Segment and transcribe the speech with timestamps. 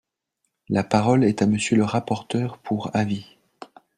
[0.67, 3.37] La parole est à Monsieur le rapporteur pour avis.